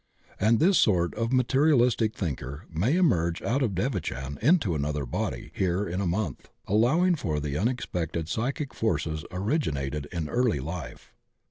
[0.39, 5.87] And this sort of materialistic thinker may emerge out of devachan into another body here
[5.87, 11.13] in a mondli, allowing for the imexpended psychic forces originated in early life.